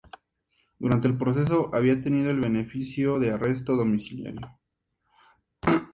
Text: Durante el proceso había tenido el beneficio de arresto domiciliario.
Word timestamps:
Durante 0.79 1.07
el 1.07 1.15
proceso 1.15 1.69
había 1.75 2.01
tenido 2.01 2.31
el 2.31 2.39
beneficio 2.39 3.19
de 3.19 3.29
arresto 3.33 3.75
domiciliario. 3.75 4.59